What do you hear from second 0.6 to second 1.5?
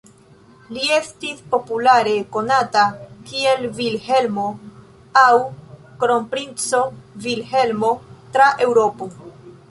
Li estis